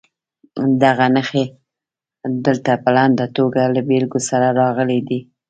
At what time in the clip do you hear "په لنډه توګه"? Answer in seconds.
2.83-3.61